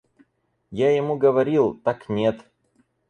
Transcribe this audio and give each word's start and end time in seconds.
Я 0.79 0.89
ему 0.95 1.15
говорил, 1.15 1.75
так 1.75 2.09
нет. 2.09 2.41